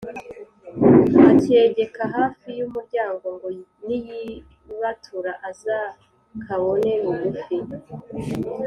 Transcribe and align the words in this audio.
akegeka 1.31 2.03
hafi 2.15 2.47
y’umuryango 2.59 3.25
ngo 3.35 3.47
niyibatura 3.85 5.31
azakabone 5.49 6.91
bugufi. 7.03 7.55